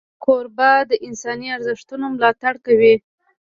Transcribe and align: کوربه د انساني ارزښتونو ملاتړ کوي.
کوربه 0.23 0.71
د 0.89 0.91
انساني 1.07 1.47
ارزښتونو 1.57 2.05
ملاتړ 2.15 2.53
کوي. 2.65 2.95